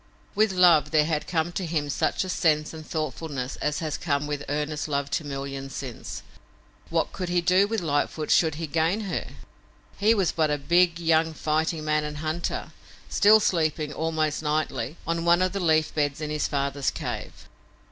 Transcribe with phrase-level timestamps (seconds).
[0.33, 4.43] With love there had come to him such sense and thoughtfulness as has come with
[4.49, 6.23] earnest love to millions since.
[6.89, 9.27] What could he do with Lightfoot should he gain her?
[9.99, 12.71] He was but a big, young fighting man and hunter,
[13.09, 17.45] still sleeping, almost nightly, on one of the leaf beds in his father's cave.